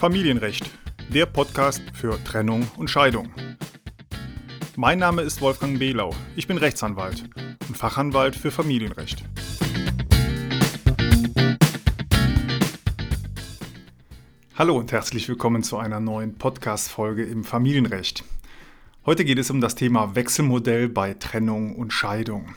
Familienrecht, 0.00 0.64
der 1.12 1.26
Podcast 1.26 1.82
für 1.92 2.18
Trennung 2.24 2.66
und 2.78 2.88
Scheidung. 2.88 3.28
Mein 4.74 4.98
Name 4.98 5.20
ist 5.20 5.42
Wolfgang 5.42 5.78
Behlau. 5.78 6.14
Ich 6.36 6.46
bin 6.46 6.56
Rechtsanwalt 6.56 7.28
und 7.68 7.76
Fachanwalt 7.76 8.34
für 8.34 8.50
Familienrecht. 8.50 9.22
Hallo 14.54 14.78
und 14.78 14.90
herzlich 14.90 15.28
willkommen 15.28 15.62
zu 15.62 15.76
einer 15.76 16.00
neuen 16.00 16.38
Podcast-Folge 16.38 17.24
im 17.24 17.44
Familienrecht. 17.44 18.24
Heute 19.04 19.26
geht 19.26 19.38
es 19.38 19.50
um 19.50 19.60
das 19.60 19.74
Thema 19.74 20.14
Wechselmodell 20.14 20.88
bei 20.88 21.12
Trennung 21.12 21.76
und 21.76 21.92
Scheidung. 21.92 22.54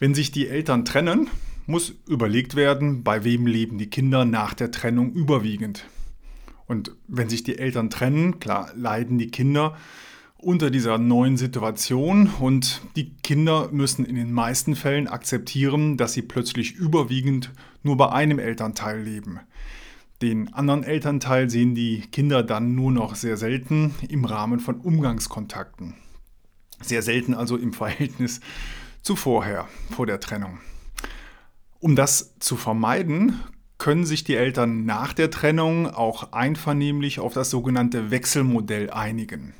Wenn 0.00 0.12
sich 0.12 0.32
die 0.32 0.48
Eltern 0.48 0.84
trennen, 0.84 1.30
muss 1.66 1.94
überlegt 2.08 2.56
werden, 2.56 3.02
bei 3.02 3.24
wem 3.24 3.46
leben 3.46 3.78
die 3.78 3.90
Kinder 3.90 4.24
nach 4.24 4.54
der 4.54 4.70
Trennung 4.70 5.12
überwiegend. 5.12 5.86
Und 6.66 6.94
wenn 7.08 7.28
sich 7.28 7.42
die 7.42 7.58
Eltern 7.58 7.90
trennen, 7.90 8.40
klar, 8.40 8.70
leiden 8.74 9.18
die 9.18 9.30
Kinder 9.30 9.76
unter 10.36 10.70
dieser 10.70 10.98
neuen 10.98 11.36
Situation 11.36 12.28
und 12.38 12.82
die 12.96 13.14
Kinder 13.22 13.70
müssen 13.72 14.04
in 14.04 14.14
den 14.14 14.32
meisten 14.32 14.76
Fällen 14.76 15.08
akzeptieren, 15.08 15.96
dass 15.96 16.12
sie 16.12 16.22
plötzlich 16.22 16.74
überwiegend 16.74 17.52
nur 17.82 17.96
bei 17.96 18.10
einem 18.10 18.38
Elternteil 18.38 19.00
leben. 19.00 19.40
Den 20.22 20.52
anderen 20.52 20.84
Elternteil 20.84 21.50
sehen 21.50 21.74
die 21.74 22.02
Kinder 22.12 22.42
dann 22.42 22.74
nur 22.74 22.92
noch 22.92 23.14
sehr 23.14 23.36
selten 23.36 23.94
im 24.08 24.24
Rahmen 24.24 24.60
von 24.60 24.80
Umgangskontakten. 24.80 25.94
Sehr 26.80 27.02
selten 27.02 27.34
also 27.34 27.56
im 27.56 27.72
Verhältnis 27.72 28.40
zu 29.02 29.16
vorher, 29.16 29.68
vor 29.90 30.06
der 30.06 30.20
Trennung. 30.20 30.58
Um 31.84 31.96
das 31.96 32.34
zu 32.38 32.56
vermeiden, 32.56 33.40
können 33.76 34.06
sich 34.06 34.24
die 34.24 34.36
Eltern 34.36 34.86
nach 34.86 35.12
der 35.12 35.30
Trennung 35.30 35.86
auch 35.86 36.32
einvernehmlich 36.32 37.20
auf 37.20 37.34
das 37.34 37.50
sogenannte 37.50 38.10
Wechselmodell 38.10 38.88
einigen. 38.88 39.52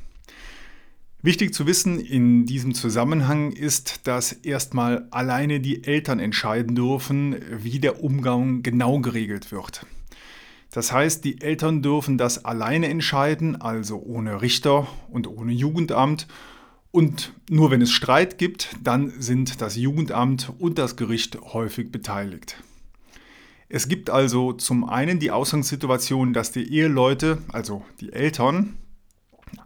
Wichtig 1.20 1.52
zu 1.52 1.66
wissen 1.66 2.00
in 2.00 2.46
diesem 2.46 2.72
Zusammenhang 2.72 3.52
ist, 3.52 4.06
dass 4.06 4.32
erstmal 4.32 5.06
alleine 5.10 5.60
die 5.60 5.84
Eltern 5.84 6.18
entscheiden 6.18 6.74
dürfen, 6.74 7.36
wie 7.62 7.78
der 7.78 8.02
Umgang 8.02 8.62
genau 8.62 9.00
geregelt 9.00 9.52
wird. 9.52 9.84
Das 10.70 10.92
heißt, 10.92 11.26
die 11.26 11.42
Eltern 11.42 11.82
dürfen 11.82 12.16
das 12.16 12.46
alleine 12.46 12.88
entscheiden, 12.88 13.60
also 13.60 14.02
ohne 14.02 14.40
Richter 14.40 14.88
und 15.10 15.26
ohne 15.26 15.52
Jugendamt 15.52 16.26
und 16.94 17.32
nur 17.50 17.72
wenn 17.72 17.82
es 17.82 17.90
Streit 17.90 18.38
gibt, 18.38 18.76
dann 18.80 19.12
sind 19.20 19.60
das 19.60 19.74
Jugendamt 19.74 20.52
und 20.60 20.78
das 20.78 20.94
Gericht 20.94 21.36
häufig 21.40 21.90
beteiligt. 21.90 22.62
Es 23.68 23.88
gibt 23.88 24.10
also 24.10 24.52
zum 24.52 24.88
einen 24.88 25.18
die 25.18 25.32
Ausgangssituation, 25.32 26.32
dass 26.32 26.52
die 26.52 26.72
Eheleute, 26.72 27.38
also 27.52 27.84
die 28.00 28.12
Eltern, 28.12 28.76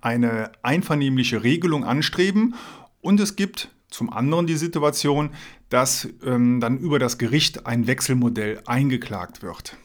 eine 0.01 0.53
einvernehmliche 0.63 1.45
Regelung 1.45 1.85
anstreben 1.85 2.55
und 3.03 3.21
es 3.21 3.37
gibt 3.37 3.69
zum 3.91 4.11
anderen 4.11 4.47
die 4.47 4.57
Situation, 4.57 5.29
dass 5.69 6.09
ähm, 6.25 6.61
dann 6.61 6.79
über 6.79 6.99
das 6.99 7.19
Gericht 7.19 7.67
ein 7.67 7.87
Wechselmodell 7.87 8.63
eingeklagt 8.65 9.43
wird. 9.43 9.77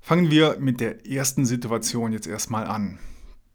Fangen 0.00 0.32
wir 0.32 0.56
mit 0.58 0.80
der 0.80 1.06
ersten 1.06 1.46
Situation 1.46 2.12
jetzt 2.12 2.26
erstmal 2.26 2.66
an. 2.66 2.98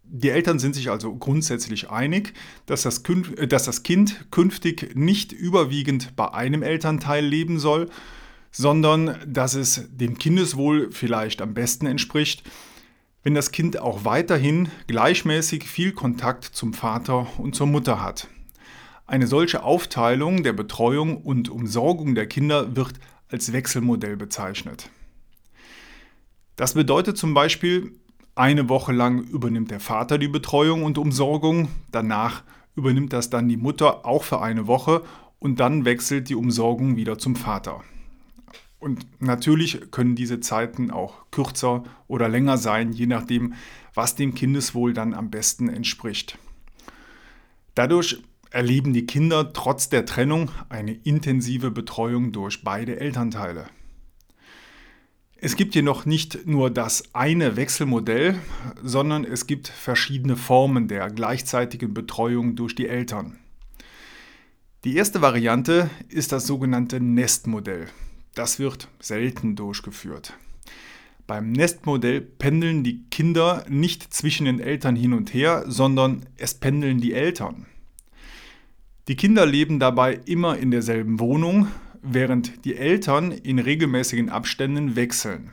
Die 0.07 0.29
Eltern 0.29 0.59
sind 0.59 0.75
sich 0.75 0.89
also 0.89 1.15
grundsätzlich 1.15 1.89
einig, 1.89 2.33
dass 2.65 2.83
das, 2.83 3.03
äh, 3.37 3.47
dass 3.47 3.65
das, 3.65 3.83
Kind 3.83 4.31
künftig 4.31 4.95
nicht 4.95 5.31
überwiegend 5.31 6.15
bei 6.15 6.33
einem 6.33 6.63
Elternteil 6.63 7.25
leben 7.25 7.59
soll, 7.59 7.89
sondern 8.51 9.17
dass 9.27 9.55
es 9.55 9.89
dem 9.91 10.17
Kindeswohl 10.17 10.91
vielleicht 10.91 11.41
am 11.41 11.53
besten 11.53 11.87
entspricht, 11.87 12.43
wenn 13.23 13.33
das 13.33 13.51
Kind 13.51 13.79
auch 13.79 14.05
weiterhin 14.05 14.69
gleichmäßig 14.87 15.65
viel 15.65 15.91
Kontakt 15.91 16.45
zum 16.45 16.73
Vater 16.73 17.27
und 17.39 17.55
zur 17.55 17.67
Mutter 17.67 18.01
hat. 18.01 18.27
Eine 19.07 19.27
solche 19.27 19.63
Aufteilung 19.63 20.43
der 20.43 20.53
Betreuung 20.53 21.17
und 21.17 21.49
Umsorgung 21.49 22.15
der 22.15 22.27
Kinder 22.27 22.75
wird 22.75 22.93
als 23.29 23.51
Wechselmodell 23.51 24.15
bezeichnet. 24.15 24.89
Das 26.55 26.75
bedeutet 26.75 27.17
zum 27.17 27.33
Beispiel, 27.33 27.91
eine 28.35 28.67
Woche 28.69 28.91
lang 28.91 29.23
übernimmt 29.23 29.71
der 29.71 29.79
Vater 29.79 30.17
die 30.17 30.27
Betreuung 30.27 30.83
und 30.83 30.97
Umsorgung, 30.97 31.69
danach 31.91 32.43
übernimmt 32.75 33.13
das 33.13 33.29
dann 33.29 33.47
die 33.47 33.57
Mutter 33.57 34.05
auch 34.05 34.23
für 34.23 34.41
eine 34.41 34.67
Woche 34.67 35.03
und 35.39 35.59
dann 35.59 35.85
wechselt 35.85 36.29
die 36.29 36.35
Umsorgung 36.35 36.97
wieder 36.97 37.17
zum 37.17 37.35
Vater. 37.35 37.81
Und 38.79 39.07
natürlich 39.21 39.89
können 39.91 40.15
diese 40.15 40.41
Zeiten 40.41 40.91
auch 40.91 41.31
kürzer 41.31 41.83
oder 42.07 42.29
länger 42.29 42.57
sein, 42.57 42.91
je 42.91 43.07
nachdem, 43.07 43.53
was 43.93 44.15
dem 44.15 44.35
Kindeswohl 44.35 44.93
dann 44.93 45.13
am 45.13 45.31
besten 45.31 45.69
entspricht. 45.69 46.37
Dadurch 47.73 48.21
erleben 48.51 48.93
die 48.93 49.05
Kinder 49.05 49.53
trotz 49.53 49.89
der 49.89 50.05
Trennung 50.05 50.51
eine 50.69 50.93
intensive 50.93 51.71
Betreuung 51.71 52.31
durch 52.31 52.63
beide 52.63 52.99
Elternteile. 52.99 53.65
Es 55.45 55.55
gibt 55.55 55.75
jedoch 55.75 56.07
nicht 56.07 56.47
nur 56.47 56.71
das 56.71 57.03
eine 57.13 57.55
Wechselmodell, 57.55 58.39
sondern 58.81 59.23
es 59.23 59.45
gibt 59.45 59.67
verschiedene 59.67 60.37
Formen 60.37 60.87
der 60.87 61.11
gleichzeitigen 61.11 61.93
Betreuung 61.93 62.55
durch 62.55 62.73
die 62.73 62.87
Eltern. 62.87 63.37
Die 64.85 64.95
erste 64.95 65.21
Variante 65.21 65.91
ist 66.09 66.31
das 66.31 66.47
sogenannte 66.47 66.99
Nestmodell. 66.99 67.85
Das 68.33 68.57
wird 68.57 68.89
selten 68.99 69.55
durchgeführt. 69.55 70.33
Beim 71.27 71.51
Nestmodell 71.51 72.21
pendeln 72.21 72.83
die 72.83 73.03
Kinder 73.11 73.65
nicht 73.69 74.15
zwischen 74.15 74.45
den 74.45 74.59
Eltern 74.59 74.95
hin 74.95 75.13
und 75.13 75.31
her, 75.31 75.65
sondern 75.67 76.25
es 76.37 76.55
pendeln 76.55 77.01
die 77.01 77.13
Eltern. 77.13 77.67
Die 79.07 79.15
Kinder 79.15 79.45
leben 79.45 79.79
dabei 79.79 80.19
immer 80.25 80.57
in 80.57 80.71
derselben 80.71 81.19
Wohnung, 81.19 81.67
während 82.05 82.65
die 82.65 82.75
Eltern 82.75 83.31
in 83.31 83.59
regelmäßigen 83.59 84.29
Abständen 84.29 84.95
wechseln. 84.95 85.51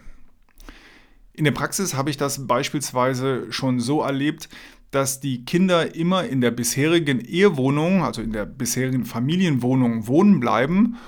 In 1.33 1.45
der 1.45 1.53
Praxis 1.53 1.95
habe 1.95 2.11
ich 2.11 2.17
das 2.17 2.47
beispielsweise 2.47 3.51
schon 3.51 3.81
so 3.81 4.03
erlebt, 4.03 4.49
dass 4.91 5.21
die 5.21 5.45
Kinder 5.45 5.95
immer 5.95 6.25
in 6.25 6.43
der 6.43 6.51
bisherigen 6.51 7.21
Ehewohnung, 7.21 8.05
also 8.05 8.21
in 8.21 8.33
der 8.33 8.45
bisherigen 8.45 9.07
Familienwohnung 9.07 10.07
wohnen 10.07 10.41
bleiben 10.41 10.99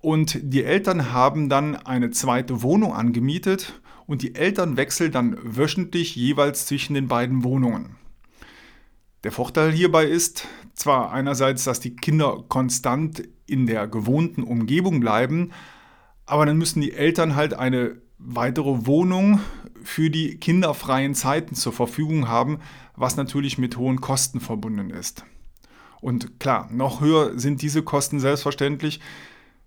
und 0.00 0.38
die 0.42 0.64
Eltern 0.64 1.12
haben 1.12 1.48
dann 1.48 1.76
eine 1.76 2.10
zweite 2.10 2.62
Wohnung 2.62 2.92
angemietet 2.92 3.80
und 4.06 4.20
die 4.20 4.34
Eltern 4.34 4.76
wechseln 4.76 5.12
dann 5.12 5.36
wöchentlich 5.42 6.14
jeweils 6.14 6.66
zwischen 6.66 6.92
den 6.92 7.08
beiden 7.08 7.42
Wohnungen. 7.42 7.96
Der 9.24 9.32
Vorteil 9.32 9.72
hierbei 9.72 10.04
ist 10.04 10.46
zwar 10.74 11.10
einerseits, 11.10 11.64
dass 11.64 11.80
die 11.80 11.96
Kinder 11.96 12.44
konstant 12.48 13.22
in 13.46 13.66
der 13.66 13.86
gewohnten 13.86 14.42
Umgebung 14.42 15.00
bleiben, 15.00 15.50
aber 16.26 16.46
dann 16.46 16.56
müssen 16.56 16.80
die 16.80 16.92
Eltern 16.92 17.36
halt 17.36 17.54
eine 17.54 17.96
weitere 18.18 18.86
Wohnung 18.86 19.40
für 19.82 20.10
die 20.10 20.38
kinderfreien 20.38 21.14
Zeiten 21.14 21.54
zur 21.54 21.72
Verfügung 21.72 22.28
haben, 22.28 22.60
was 22.96 23.16
natürlich 23.16 23.58
mit 23.58 23.76
hohen 23.76 24.00
Kosten 24.00 24.40
verbunden 24.40 24.90
ist. 24.90 25.24
Und 26.00 26.38
klar, 26.40 26.68
noch 26.72 27.00
höher 27.00 27.38
sind 27.38 27.62
diese 27.62 27.82
Kosten 27.82 28.20
selbstverständlich, 28.20 29.00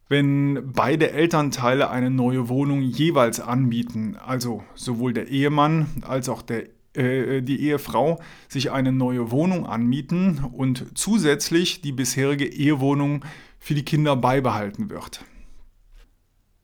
wenn 0.10 0.72
beide 0.72 1.12
Elternteile 1.12 1.90
eine 1.90 2.10
neue 2.10 2.48
Wohnung 2.48 2.82
jeweils 2.82 3.40
anbieten, 3.40 4.16
also 4.16 4.64
sowohl 4.74 5.14
der 5.14 5.28
Ehemann 5.28 5.88
als 6.02 6.30
auch 6.30 6.42
der 6.42 6.68
äh, 6.98 7.42
die 7.42 7.62
Ehefrau 7.62 8.20
sich 8.48 8.72
eine 8.72 8.92
neue 8.92 9.32
Wohnung 9.32 9.66
anmieten 9.66 10.44
und 10.52 10.86
zusätzlich 10.96 11.82
die 11.82 11.92
bisherige 11.92 12.46
Ehewohnung 12.46 13.24
für 13.60 13.76
die 13.76 13.86
Kinder 13.86 14.16
beibehalten 14.16 14.90
wird. 14.90 15.24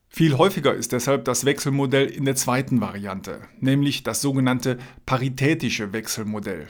Viel 0.10 0.38
häufiger 0.38 0.74
ist 0.74 0.92
deshalb 0.92 1.26
das 1.26 1.44
Wechselmodell 1.44 2.06
in 2.06 2.26
der 2.26 2.36
zweiten 2.36 2.82
Variante, 2.82 3.42
nämlich 3.60 4.04
das 4.04 4.22
sogenannte 4.22 4.78
paritätische 5.06 5.92
Wechselmodell. 5.92 6.68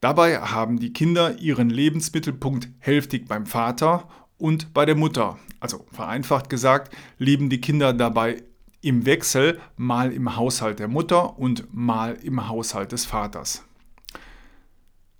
Dabei 0.00 0.38
haben 0.40 0.80
die 0.80 0.92
Kinder 0.92 1.38
ihren 1.38 1.70
Lebensmittelpunkt 1.70 2.68
hälftig 2.78 3.28
beim 3.28 3.46
Vater 3.46 4.08
und 4.38 4.74
bei 4.74 4.84
der 4.86 4.96
Mutter. 4.96 5.38
Also 5.60 5.86
vereinfacht 5.92 6.48
gesagt, 6.48 6.96
leben 7.18 7.50
die 7.50 7.60
Kinder 7.60 7.92
dabei 7.92 8.42
im 8.82 9.06
Wechsel 9.06 9.58
mal 9.76 10.12
im 10.12 10.36
Haushalt 10.36 10.78
der 10.78 10.88
Mutter 10.88 11.38
und 11.38 11.72
mal 11.72 12.18
im 12.22 12.48
Haushalt 12.48 12.92
des 12.92 13.06
Vaters. 13.06 13.64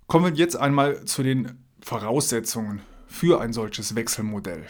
Kommen 0.07 0.25
wir 0.25 0.33
jetzt 0.33 0.55
einmal 0.55 1.05
zu 1.05 1.23
den 1.23 1.57
Voraussetzungen 1.81 2.81
für 3.07 3.41
ein 3.41 3.53
solches 3.53 3.95
Wechselmodell. 3.95 4.67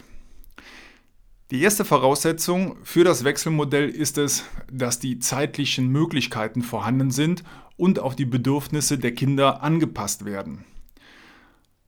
Die 1.51 1.62
erste 1.62 1.86
Voraussetzung 1.86 2.78
für 2.84 3.04
das 3.04 3.24
Wechselmodell 3.24 3.90
ist 3.90 4.18
es, 4.18 4.45
dass 4.72 5.00
die 5.00 5.19
zeitlichen 5.19 5.90
Möglichkeiten 5.90 6.62
vorhanden 6.62 7.12
sind 7.12 7.44
und 7.78 8.00
auf 8.00 8.16
die 8.16 8.25
Bedürfnisse 8.25 8.98
der 8.98 9.13
Kinder 9.13 9.62
angepasst 9.62 10.25
werden. 10.25 10.66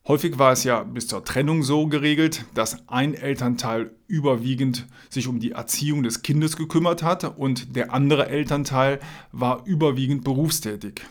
Häufig 0.08 0.38
war 0.38 0.52
es 0.52 0.62
ja 0.62 0.84
bis 0.84 1.08
zur 1.08 1.24
Trennung 1.24 1.64
so 1.64 1.88
geregelt, 1.88 2.44
dass 2.54 2.88
ein 2.88 3.14
Elternteil 3.14 3.90
überwiegend 4.06 4.86
sich 5.10 5.26
um 5.26 5.40
die 5.40 5.50
Erziehung 5.50 6.04
des 6.04 6.22
Kindes 6.22 6.56
gekümmert 6.56 7.02
hat 7.02 7.36
und 7.36 7.74
der 7.74 7.92
andere 7.92 8.28
Elternteil 8.28 9.00
war 9.32 9.66
überwiegend 9.66 10.22
berufstätig. 10.22 11.02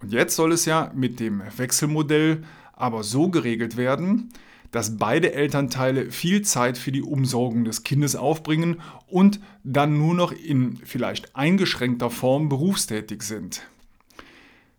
Und 0.00 0.12
jetzt 0.12 0.36
soll 0.36 0.52
es 0.52 0.66
ja 0.66 0.92
mit 0.94 1.18
dem 1.18 1.40
Wechselmodell 1.56 2.42
aber 2.74 3.04
so 3.04 3.30
geregelt 3.30 3.78
werden, 3.78 4.28
dass 4.70 4.98
beide 4.98 5.32
Elternteile 5.32 6.10
viel 6.10 6.42
Zeit 6.42 6.76
für 6.76 6.92
die 6.92 7.02
Umsorgung 7.02 7.64
des 7.64 7.84
Kindes 7.84 8.16
aufbringen 8.16 8.82
und 9.06 9.40
dann 9.64 9.96
nur 9.96 10.14
noch 10.14 10.32
in 10.32 10.76
vielleicht 10.84 11.36
eingeschränkter 11.36 12.10
Form 12.10 12.50
berufstätig 12.50 13.22
sind. 13.22 13.62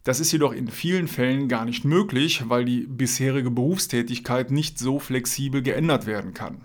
Das 0.03 0.19
ist 0.19 0.31
jedoch 0.31 0.51
in 0.51 0.67
vielen 0.67 1.07
Fällen 1.07 1.47
gar 1.47 1.63
nicht 1.63 1.85
möglich, 1.85 2.49
weil 2.49 2.65
die 2.65 2.87
bisherige 2.87 3.51
Berufstätigkeit 3.51 4.49
nicht 4.49 4.79
so 4.79 4.97
flexibel 4.97 5.61
geändert 5.61 6.07
werden 6.07 6.33
kann. 6.33 6.63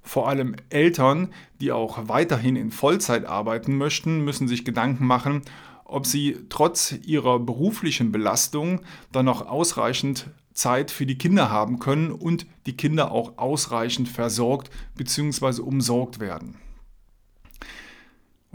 Vor 0.00 0.28
allem 0.28 0.56
Eltern, 0.70 1.32
die 1.60 1.72
auch 1.72 2.08
weiterhin 2.08 2.56
in 2.56 2.70
Vollzeit 2.70 3.26
arbeiten 3.26 3.76
möchten, 3.76 4.24
müssen 4.24 4.48
sich 4.48 4.64
Gedanken 4.64 5.04
machen, 5.04 5.42
ob 5.84 6.06
sie 6.06 6.38
trotz 6.48 6.94
ihrer 7.04 7.38
beruflichen 7.38 8.10
Belastung 8.10 8.80
dann 9.12 9.26
noch 9.26 9.46
ausreichend 9.46 10.30
Zeit 10.54 10.90
für 10.90 11.06
die 11.06 11.18
Kinder 11.18 11.50
haben 11.50 11.78
können 11.78 12.10
und 12.10 12.46
die 12.64 12.76
Kinder 12.76 13.12
auch 13.12 13.36
ausreichend 13.36 14.08
versorgt 14.08 14.70
bzw. 14.94 15.60
umsorgt 15.60 16.20
werden. 16.20 16.56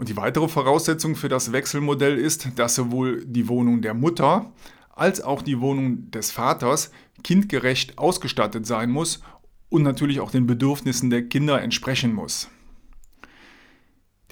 Und 0.02 0.08
die 0.08 0.16
weitere 0.16 0.48
Voraussetzung 0.48 1.14
für 1.14 1.28
das 1.28 1.52
Wechselmodell 1.52 2.18
ist, 2.18 2.58
dass 2.58 2.74
sowohl 2.74 3.24
die 3.24 3.46
Wohnung 3.46 3.82
der 3.82 3.94
Mutter 3.94 4.52
als 4.90 5.20
auch 5.20 5.42
die 5.42 5.60
Wohnung 5.60 6.10
des 6.10 6.32
Vaters 6.32 6.90
kindgerecht 7.22 7.98
ausgestattet 7.98 8.66
sein 8.66 8.90
muss 8.90 9.22
und 9.68 9.84
natürlich 9.84 10.18
auch 10.18 10.32
den 10.32 10.48
Bedürfnissen 10.48 11.08
der 11.08 11.28
Kinder 11.28 11.62
entsprechen 11.62 12.12
muss. 12.14 12.48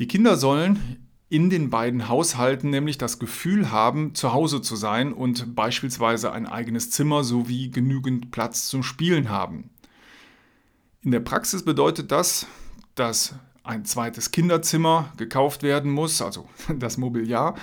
Die 0.01 0.09
Kinder 0.09 0.37
sollen 0.37 1.07
in 1.29 1.51
den 1.51 1.71
beiden 1.71 2.09
Haushalten 2.09 2.71
nämlich 2.71 2.99
das 2.99 3.21
Gefühl 3.21 3.71
haben, 3.71 4.17
zu 4.17 4.33
Hause 4.33 4.63
zu 4.63 4.75
sein 4.75 5.13
und 5.13 5.55
beispielsweise 5.55 6.33
ein 6.33 6.47
eigenes 6.47 6.91
Zimmer 6.91 7.23
sowie 7.23 7.71
genügend 7.71 8.33
Platz 8.33 8.67
zum 8.67 8.83
Spielen 8.83 9.29
haben. 9.29 9.71
In 11.03 11.13
der 11.13 11.21
Praxis 11.21 11.65
bedeutet 11.65 12.11
das, 12.11 12.49
dass 12.97 13.37
ein 13.71 13.85
zweites 13.85 14.31
Kinderzimmer 14.33 15.13
gekauft 15.17 15.63
werden 15.63 15.91
muss, 15.91 16.21
also 16.21 16.49
das 16.79 16.99
Mobiliar. 16.99 17.55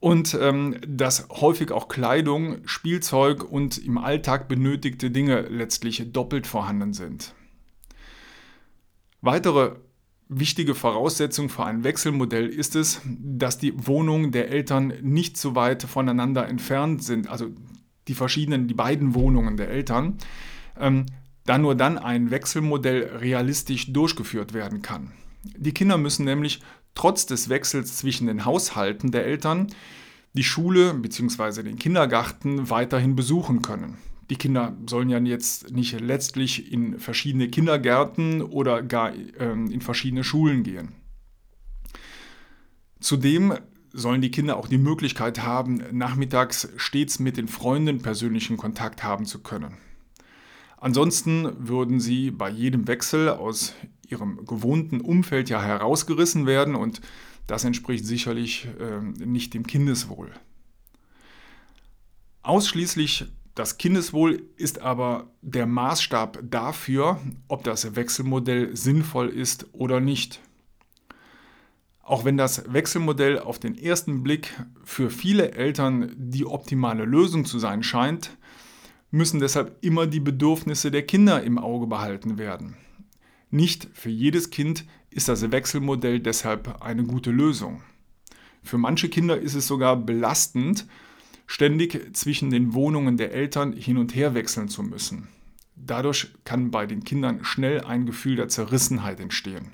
Und 0.00 0.38
ähm, 0.40 0.76
dass 0.86 1.28
häufig 1.30 1.72
auch 1.72 1.88
Kleidung, 1.88 2.58
Spielzeug 2.66 3.42
und 3.42 3.78
im 3.78 3.98
Alltag 3.98 4.48
benötigte 4.48 5.10
Dinge 5.10 5.40
letztlich 5.42 6.12
doppelt 6.12 6.46
vorhanden 6.46 6.92
sind. 6.92 7.34
Weitere 9.20 9.76
wichtige 10.28 10.74
Voraussetzung 10.74 11.48
für 11.48 11.64
ein 11.64 11.82
Wechselmodell 11.82 12.46
ist 12.46 12.76
es, 12.76 13.00
dass 13.04 13.58
die 13.58 13.74
Wohnungen 13.86 14.30
der 14.30 14.50
Eltern 14.50 14.92
nicht 15.02 15.36
so 15.36 15.56
weit 15.56 15.82
voneinander 15.82 16.46
entfernt 16.46 17.02
sind, 17.02 17.28
also 17.28 17.48
die 18.06 18.14
verschiedenen, 18.14 18.68
die 18.68 18.74
beiden 18.74 19.14
Wohnungen 19.14 19.56
der 19.56 19.68
Eltern, 19.70 20.18
ähm, 20.78 21.06
da 21.44 21.58
nur 21.58 21.74
dann 21.74 21.98
ein 21.98 22.30
Wechselmodell 22.30 23.16
realistisch 23.20 23.92
durchgeführt 23.92 24.52
werden 24.52 24.82
kann. 24.82 25.12
Die 25.42 25.72
Kinder 25.72 25.98
müssen 25.98 26.24
nämlich 26.24 26.60
trotz 26.94 27.26
des 27.26 27.48
Wechsels 27.48 27.96
zwischen 27.96 28.26
den 28.26 28.44
Haushalten 28.44 29.10
der 29.10 29.24
Eltern 29.24 29.68
die 30.34 30.44
Schule 30.44 30.94
bzw. 30.94 31.62
den 31.62 31.78
Kindergarten 31.78 32.70
weiterhin 32.70 33.16
besuchen 33.16 33.62
können. 33.62 33.98
Die 34.30 34.36
Kinder 34.36 34.76
sollen 34.86 35.08
ja 35.08 35.18
jetzt 35.18 35.70
nicht 35.70 35.98
letztlich 36.00 36.70
in 36.70 36.98
verschiedene 36.98 37.48
Kindergärten 37.48 38.42
oder 38.42 38.82
gar 38.82 39.12
ähm, 39.38 39.70
in 39.70 39.80
verschiedene 39.80 40.22
Schulen 40.22 40.64
gehen. 40.64 40.92
Zudem 43.00 43.54
sollen 43.92 44.20
die 44.20 44.30
Kinder 44.30 44.56
auch 44.58 44.68
die 44.68 44.78
Möglichkeit 44.78 45.42
haben, 45.42 45.82
nachmittags 45.92 46.68
stets 46.76 47.18
mit 47.20 47.36
den 47.36 47.48
Freunden 47.48 48.00
persönlichen 48.02 48.58
Kontakt 48.58 49.02
haben 49.02 49.24
zu 49.24 49.40
können. 49.40 49.78
Ansonsten 50.80 51.68
würden 51.68 51.98
sie 52.00 52.30
bei 52.30 52.48
jedem 52.48 52.86
Wechsel 52.86 53.30
aus 53.30 53.74
ihrem 54.08 54.46
gewohnten 54.46 55.00
Umfeld 55.00 55.50
ja 55.50 55.60
herausgerissen 55.60 56.46
werden 56.46 56.74
und 56.74 57.00
das 57.46 57.64
entspricht 57.64 58.06
sicherlich 58.06 58.68
äh, 58.78 59.00
nicht 59.24 59.54
dem 59.54 59.66
Kindeswohl. 59.66 60.30
Ausschließlich 62.42 63.26
das 63.54 63.76
Kindeswohl 63.76 64.44
ist 64.56 64.80
aber 64.80 65.32
der 65.42 65.66
Maßstab 65.66 66.38
dafür, 66.44 67.20
ob 67.48 67.64
das 67.64 67.96
Wechselmodell 67.96 68.76
sinnvoll 68.76 69.30
ist 69.30 69.66
oder 69.72 69.98
nicht. 69.98 70.40
Auch 72.00 72.24
wenn 72.24 72.36
das 72.36 72.72
Wechselmodell 72.72 73.40
auf 73.40 73.58
den 73.58 73.76
ersten 73.76 74.22
Blick 74.22 74.54
für 74.84 75.10
viele 75.10 75.52
Eltern 75.52 76.14
die 76.16 76.46
optimale 76.46 77.04
Lösung 77.04 77.46
zu 77.46 77.58
sein 77.58 77.82
scheint, 77.82 78.38
müssen 79.10 79.40
deshalb 79.40 79.76
immer 79.82 80.06
die 80.06 80.20
Bedürfnisse 80.20 80.90
der 80.90 81.02
Kinder 81.02 81.42
im 81.42 81.58
Auge 81.58 81.86
behalten 81.86 82.38
werden. 82.38 82.76
Nicht 83.50 83.88
für 83.94 84.10
jedes 84.10 84.50
Kind 84.50 84.84
ist 85.10 85.28
das 85.28 85.50
Wechselmodell 85.50 86.20
deshalb 86.20 86.82
eine 86.82 87.04
gute 87.04 87.30
Lösung. 87.30 87.82
Für 88.62 88.76
manche 88.76 89.08
Kinder 89.08 89.38
ist 89.38 89.54
es 89.54 89.66
sogar 89.66 89.96
belastend, 89.96 90.86
ständig 91.46 92.14
zwischen 92.14 92.50
den 92.50 92.74
Wohnungen 92.74 93.16
der 93.16 93.32
Eltern 93.32 93.72
hin 93.72 93.96
und 93.96 94.14
her 94.14 94.34
wechseln 94.34 94.68
zu 94.68 94.82
müssen. 94.82 95.28
Dadurch 95.74 96.28
kann 96.44 96.70
bei 96.70 96.86
den 96.86 97.04
Kindern 97.04 97.44
schnell 97.44 97.80
ein 97.80 98.04
Gefühl 98.04 98.36
der 98.36 98.48
Zerrissenheit 98.48 99.20
entstehen. 99.20 99.72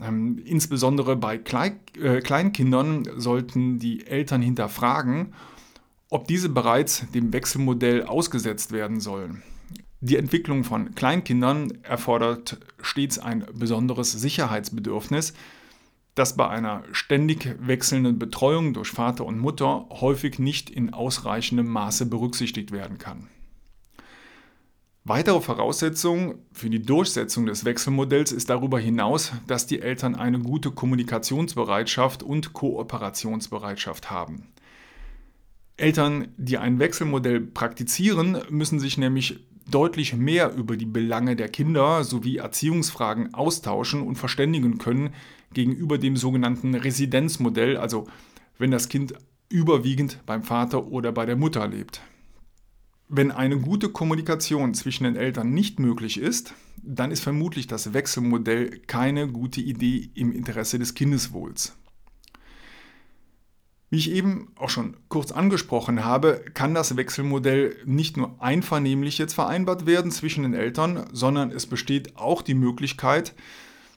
Ähm, 0.00 0.40
insbesondere 0.44 1.16
bei 1.16 1.34
äh, 1.36 2.20
Kleinkindern 2.20 3.06
sollten 3.16 3.78
die 3.78 4.06
Eltern 4.06 4.40
hinterfragen, 4.40 5.34
ob 6.10 6.26
diese 6.26 6.48
bereits 6.48 7.04
dem 7.14 7.32
Wechselmodell 7.32 8.04
ausgesetzt 8.04 8.72
werden 8.72 9.00
sollen. 9.00 9.42
Die 10.00 10.16
Entwicklung 10.16 10.64
von 10.64 10.94
Kleinkindern 10.94 11.78
erfordert 11.82 12.58
stets 12.82 13.18
ein 13.18 13.46
besonderes 13.54 14.12
Sicherheitsbedürfnis, 14.12 15.34
das 16.14 16.36
bei 16.36 16.48
einer 16.48 16.82
ständig 16.92 17.54
wechselnden 17.60 18.18
Betreuung 18.18 18.74
durch 18.74 18.88
Vater 18.90 19.24
und 19.24 19.38
Mutter 19.38 19.86
häufig 19.90 20.38
nicht 20.38 20.68
in 20.68 20.92
ausreichendem 20.92 21.68
Maße 21.68 22.06
berücksichtigt 22.06 22.72
werden 22.72 22.98
kann. 22.98 23.28
Weitere 25.04 25.40
Voraussetzung 25.40 26.34
für 26.52 26.68
die 26.68 26.82
Durchsetzung 26.82 27.46
des 27.46 27.64
Wechselmodells 27.64 28.32
ist 28.32 28.50
darüber 28.50 28.78
hinaus, 28.78 29.32
dass 29.46 29.66
die 29.66 29.80
Eltern 29.80 30.14
eine 30.14 30.40
gute 30.40 30.72
Kommunikationsbereitschaft 30.72 32.22
und 32.22 32.52
Kooperationsbereitschaft 32.52 34.10
haben. 34.10 34.48
Eltern, 35.80 36.28
die 36.36 36.58
ein 36.58 36.78
Wechselmodell 36.78 37.40
praktizieren, 37.40 38.38
müssen 38.50 38.78
sich 38.78 38.98
nämlich 38.98 39.40
deutlich 39.70 40.14
mehr 40.14 40.54
über 40.54 40.76
die 40.76 40.86
Belange 40.86 41.36
der 41.36 41.48
Kinder 41.48 42.04
sowie 42.04 42.38
Erziehungsfragen 42.38 43.34
austauschen 43.34 44.02
und 44.02 44.16
verständigen 44.16 44.78
können 44.78 45.10
gegenüber 45.52 45.98
dem 45.98 46.16
sogenannten 46.16 46.74
Residenzmodell, 46.74 47.76
also 47.76 48.08
wenn 48.58 48.70
das 48.70 48.88
Kind 48.88 49.14
überwiegend 49.48 50.20
beim 50.26 50.42
Vater 50.42 50.86
oder 50.88 51.12
bei 51.12 51.26
der 51.26 51.36
Mutter 51.36 51.66
lebt. 51.66 52.02
Wenn 53.08 53.32
eine 53.32 53.58
gute 53.58 53.88
Kommunikation 53.88 54.74
zwischen 54.74 55.04
den 55.04 55.16
Eltern 55.16 55.50
nicht 55.50 55.80
möglich 55.80 56.18
ist, 56.20 56.54
dann 56.82 57.10
ist 57.10 57.22
vermutlich 57.22 57.66
das 57.66 57.92
Wechselmodell 57.92 58.80
keine 58.86 59.26
gute 59.26 59.60
Idee 59.60 60.10
im 60.14 60.30
Interesse 60.30 60.78
des 60.78 60.94
Kindeswohls. 60.94 61.76
Wie 63.90 63.96
ich 63.96 64.12
eben 64.12 64.52
auch 64.54 64.70
schon 64.70 64.96
kurz 65.08 65.32
angesprochen 65.32 66.04
habe, 66.04 66.44
kann 66.54 66.74
das 66.74 66.96
Wechselmodell 66.96 67.76
nicht 67.84 68.16
nur 68.16 68.40
einvernehmlich 68.40 69.18
jetzt 69.18 69.34
vereinbart 69.34 69.84
werden 69.84 70.12
zwischen 70.12 70.44
den 70.44 70.54
Eltern, 70.54 71.08
sondern 71.12 71.50
es 71.50 71.66
besteht 71.66 72.16
auch 72.16 72.42
die 72.42 72.54
Möglichkeit, 72.54 73.34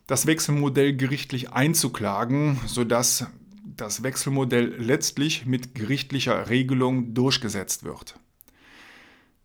das 0.07 0.25
Wechselmodell 0.25 0.97
gerichtlich 0.97 1.51
einzuklagen, 1.51 2.59
sodass 2.65 3.27
das 3.63 4.01
Wechselmodell 4.01 4.75
letztlich 4.79 5.45
mit 5.45 5.75
gerichtlicher 5.75 6.49
Regelung 6.49 7.13
durchgesetzt 7.13 7.83
wird. 7.83 8.19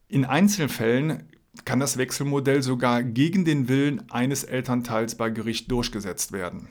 In 0.09 0.25
Einzelfällen 0.25 1.29
kann 1.67 1.81
das 1.81 1.99
Wechselmodell 1.99 2.63
sogar 2.63 3.03
gegen 3.03 3.45
den 3.45 3.69
Willen 3.69 4.11
eines 4.11 4.45
Elternteils 4.45 5.17
bei 5.17 5.29
Gericht 5.29 5.71
durchgesetzt 5.71 6.33
werden. 6.33 6.69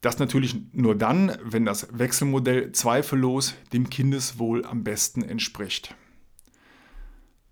Das 0.00 0.18
natürlich 0.18 0.56
nur 0.72 0.94
dann, 0.94 1.36
wenn 1.42 1.64
das 1.64 1.88
Wechselmodell 1.92 2.72
zweifellos 2.72 3.54
dem 3.72 3.90
Kindeswohl 3.90 4.64
am 4.64 4.82
besten 4.82 5.22
entspricht. 5.22 5.94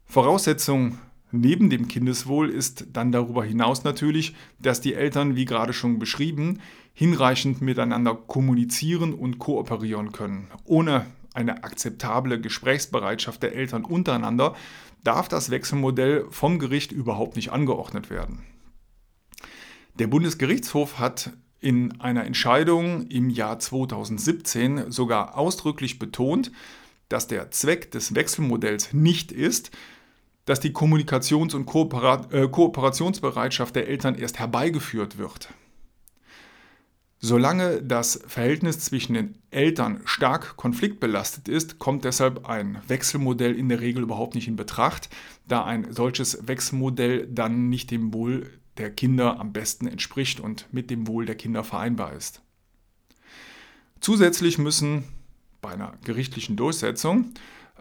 Voraussetzung 0.07 0.99
neben 1.31 1.69
dem 1.69 1.89
Kindeswohl 1.89 2.49
ist 2.49 2.87
dann 2.95 3.13
darüber 3.13 3.45
hinaus 3.45 3.85
natürlich, 3.85 4.35
dass 4.59 4.81
die 4.81 4.95
Eltern, 4.95 5.37
wie 5.37 5.45
gerade 5.45 5.75
schon 5.75 5.99
beschrieben, 5.99 6.61
hinreichend 6.95 7.61
miteinander 7.61 8.15
kommunizieren 8.15 9.13
und 9.13 9.39
kooperieren 9.39 10.13
können, 10.13 10.49
ohne 10.65 11.07
eine 11.35 11.63
akzeptable 11.63 12.41
Gesprächsbereitschaft 12.41 13.43
der 13.43 13.55
Eltern 13.55 13.85
untereinander, 13.85 14.57
darf 15.05 15.29
das 15.29 15.51
Wechselmodell 15.51 16.27
vom 16.31 16.59
Gericht 16.59 16.91
überhaupt 16.91 17.37
nicht 17.37 17.53
angeordnet 17.53 18.09
werden. 18.09 18.43
Der 19.99 20.07
Bundesgerichtshof 20.07 20.99
hat 20.99 21.33
in 21.61 22.01
einer 22.01 22.25
Entscheidung 22.25 23.07
im 23.09 23.31
Jahr 23.31 23.59
2017 23.59 24.91
sogar 24.91 25.37
ausdrücklich 25.37 25.99
betont, 25.99 26.53
dass 27.09 27.27
der 27.27 27.51
Zweck 27.51 27.91
des 27.91 28.15
Wechselmodells 28.15 28.93
nicht 28.93 29.33
ist, 29.33 29.71
dass 30.45 30.61
die 30.61 30.73
Kommunikations- 30.73 31.55
und 31.55 31.67
äh, 32.33 32.49
Kooperationsbereitschaft 32.49 33.77
der 33.77 33.89
Eltern 33.89 34.15
erst 34.15 34.39
herbeigeführt 34.39 35.19
wird. 35.19 35.51
Solange 37.21 37.83
das 37.83 38.21
Verhältnis 38.29 38.79
zwischen 38.79 39.15
den 39.15 39.39
Eltern 39.51 40.03
stark 40.05 40.57
konfliktbelastet 40.57 41.49
ist, 41.49 41.81
kommt 41.81 42.05
deshalb 42.05 42.49
ein 42.49 42.81
Wechselmodell 42.87 43.57
in 43.57 43.69
der 43.69 43.81
Regel 43.81 44.05
überhaupt 44.05 44.37
nicht 44.37 44.47
in 44.47 44.55
Betracht, 44.55 45.09
da 45.49 45.65
ein 45.65 45.93
solches 45.93 46.47
Wechselmodell 46.47 47.27
dann 47.27 47.69
nicht 47.69 47.91
dem 47.91 48.15
Wohl 48.15 48.49
der 48.79 48.91
Kinder 48.91 49.39
am 49.41 49.53
besten 49.53 49.87
entspricht 49.87 50.41
und 50.41 50.67
mit 50.73 50.91
dem 50.91 51.07
Wohl 51.07 51.27
der 51.27 51.35
Kinder 51.35 51.65
vereinbar 51.65 52.13
ist. 52.15 52.43
Zusätzlich 54.01 54.59
müssen 54.59 55.05
bei 55.61 55.71
einer 55.71 55.95
gerichtlichen 56.05 56.57
Durchsetzung 56.57 57.33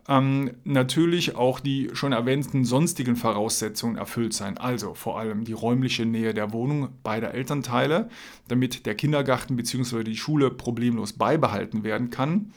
ähm, 0.08 0.52
natürlich 0.64 1.36
auch 1.36 1.60
die 1.60 1.90
schon 1.94 2.14
erwähnten 2.14 2.66
sonstigen 2.66 3.16
Voraussetzungen 3.16 3.98
erfüllt 3.98 4.34
sein. 4.34 4.58
Also 4.58 4.94
vor 4.94 5.20
allem 5.20 5.44
die 5.44 5.54
räumliche 5.54 6.06
Nähe 6.06 6.34
der 6.34 6.54
Wohnung 6.54 6.90
beider 7.04 7.34
Elternteile, 7.34 8.10
damit 8.48 8.86
der 8.86 8.96
Kindergarten 8.96 9.56
bzw. 9.56 10.04
die 10.04 10.18
Schule 10.18 10.50
problemlos 10.50 11.14
beibehalten 11.14 11.84
werden 11.84 12.10
kann. 12.10 12.52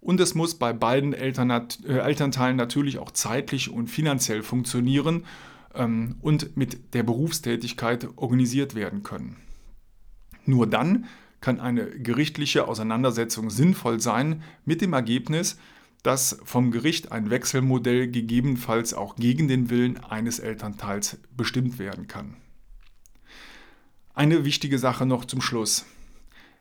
Und 0.00 0.20
es 0.20 0.34
muss 0.34 0.56
bei 0.56 0.72
beiden 0.72 1.12
Eltern, 1.12 1.50
äh, 1.50 1.98
Elternteilen 1.98 2.56
natürlich 2.56 2.98
auch 2.98 3.12
zeitlich 3.12 3.70
und 3.70 3.88
finanziell 3.88 4.42
funktionieren 4.42 5.24
ähm, 5.74 6.16
und 6.20 6.56
mit 6.56 6.94
der 6.94 7.02
Berufstätigkeit 7.02 8.08
organisiert 8.16 8.74
werden 8.74 9.02
können. 9.02 9.36
Nur 10.44 10.66
dann 10.66 11.06
kann 11.40 11.60
eine 11.60 11.90
gerichtliche 11.90 12.68
Auseinandersetzung 12.68 13.50
sinnvoll 13.50 14.00
sein 14.00 14.42
mit 14.64 14.80
dem 14.80 14.92
Ergebnis, 14.92 15.58
dass 16.02 16.40
vom 16.44 16.70
Gericht 16.70 17.12
ein 17.12 17.30
Wechselmodell 17.30 18.08
gegebenenfalls 18.08 18.94
auch 18.94 19.16
gegen 19.16 19.48
den 19.48 19.70
Willen 19.70 20.02
eines 20.02 20.38
Elternteils 20.40 21.18
bestimmt 21.36 21.78
werden 21.78 22.08
kann. 22.08 22.36
Eine 24.14 24.44
wichtige 24.44 24.78
Sache 24.78 25.06
noch 25.06 25.24
zum 25.24 25.40
Schluss. 25.40 25.86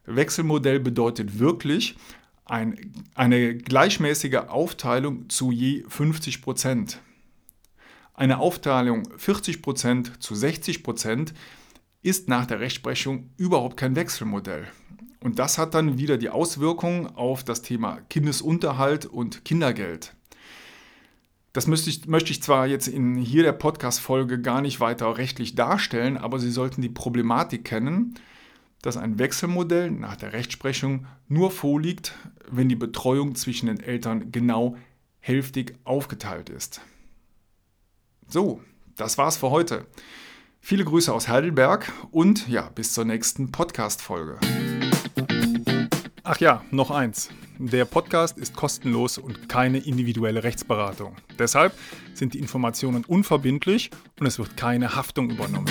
Wechselmodell 0.06 0.80
bedeutet 0.80 1.40
wirklich 1.40 1.98
ein, 2.46 2.92
eine 3.16 3.56
gleichmäßige 3.56 4.48
Aufteilung 4.48 5.30
zu 5.30 5.52
je 5.52 5.84
50 5.88 6.42
Prozent. 6.42 7.02
Eine 8.22 8.38
Aufteilung 8.38 9.10
40 9.18 9.64
Prozent 9.64 10.22
zu 10.22 10.36
60 10.36 10.84
Prozent 10.84 11.34
ist 12.04 12.30
nach 12.30 12.46
der 12.46 12.60
Rechtsprechung 12.60 13.32
überhaupt 13.36 13.78
kein 13.78 13.96
Wechselmodell. 13.96 14.68
Und 15.22 15.40
das 15.40 15.58
hat 15.58 15.74
dann 15.74 15.98
wieder 15.98 16.20
die 16.20 16.30
Auswirkungen 16.30 17.08
auf 17.08 17.44
das 17.44 17.64
Thema 17.64 17.98
Kindesunterhalt 18.12 19.08
und 19.08 19.44
Kindergeld. 19.44 20.14
Das 21.52 21.66
möchte 21.66 21.90
ich, 21.90 22.06
möchte 22.06 22.30
ich 22.30 22.44
zwar 22.44 22.68
jetzt 22.68 22.88
in 22.88 23.16
hier 23.16 23.42
der 23.42 23.54
Podcast-Folge 23.54 24.40
gar 24.40 24.62
nicht 24.62 24.80
weiter 24.80 25.18
rechtlich 25.18 25.56
darstellen, 25.56 26.16
aber 26.16 26.38
Sie 26.38 26.52
sollten 26.52 26.84
die 26.84 26.90
Problematik 26.90 27.66
kennen, 27.66 28.14
dass 28.84 28.98
ein 28.98 29.18
Wechselmodell 29.18 29.90
nach 29.90 30.16
der 30.16 30.34
Rechtsprechung 30.34 31.08
nur 31.28 31.50
vorliegt, 31.50 32.14
wenn 32.52 32.70
die 32.70 32.76
Betreuung 32.76 33.34
zwischen 33.34 33.66
den 33.66 33.80
Eltern 33.80 34.32
genau 34.32 34.78
hälftig 35.22 35.74
aufgeteilt 35.86 36.50
ist. 36.50 36.82
So, 38.32 38.62
das 38.96 39.18
war's 39.18 39.36
für 39.36 39.50
heute. 39.50 39.86
Viele 40.62 40.86
Grüße 40.86 41.14
aus 41.14 41.28
Heidelberg 41.28 41.92
und 42.12 42.48
ja, 42.48 42.70
bis 42.74 42.94
zur 42.94 43.04
nächsten 43.04 43.52
Podcast-Folge. 43.52 44.38
Ach 46.24 46.38
ja, 46.40 46.64
noch 46.72 46.92
eins. 46.92 47.30
Der 47.60 47.84
Podcast 47.84 48.38
ist 48.38 48.56
kostenlos 48.56 49.18
und 49.18 49.50
keine 49.50 49.80
individuelle 49.80 50.46
Rechtsberatung. 50.46 51.18
Deshalb 51.38 51.74
sind 52.14 52.34
die 52.34 52.40
Informationen 52.40 53.04
unverbindlich 53.04 53.92
und 54.18 54.28
es 54.28 54.40
wird 54.40 54.56
keine 54.56 54.96
Haftung 54.96 55.30
übernommen. 55.30 55.70